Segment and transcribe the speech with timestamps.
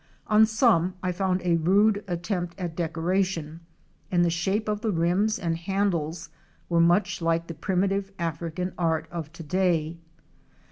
[0.25, 3.59] On some I found a rude attempt at decoration,
[4.09, 6.29] and the shape of the rims and handles
[6.69, 9.97] were much like the primitive African art of to day.